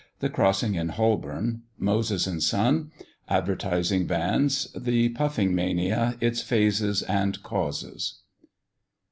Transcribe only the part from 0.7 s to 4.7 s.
IN HOLBORN. MOSES AND SON. ADVERTISING VANS.